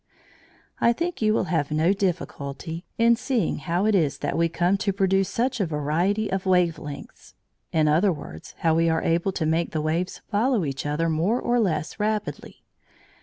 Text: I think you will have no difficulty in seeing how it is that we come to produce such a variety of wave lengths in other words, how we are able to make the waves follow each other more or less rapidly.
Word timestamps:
I 0.79 0.93
think 0.93 1.21
you 1.21 1.31
will 1.31 1.43
have 1.53 1.69
no 1.69 1.93
difficulty 1.93 2.85
in 2.97 3.15
seeing 3.15 3.59
how 3.59 3.85
it 3.85 3.93
is 3.93 4.17
that 4.17 4.35
we 4.35 4.49
come 4.49 4.75
to 4.77 4.91
produce 4.91 5.29
such 5.29 5.59
a 5.59 5.65
variety 5.67 6.31
of 6.31 6.47
wave 6.47 6.79
lengths 6.79 7.35
in 7.71 7.87
other 7.87 8.11
words, 8.11 8.55
how 8.61 8.73
we 8.73 8.89
are 8.89 9.03
able 9.03 9.31
to 9.33 9.45
make 9.45 9.73
the 9.73 9.79
waves 9.81 10.21
follow 10.31 10.65
each 10.65 10.87
other 10.87 11.07
more 11.07 11.39
or 11.39 11.59
less 11.59 11.99
rapidly. 11.99 12.63